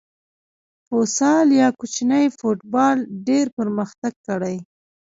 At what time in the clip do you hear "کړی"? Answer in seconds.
4.27-4.57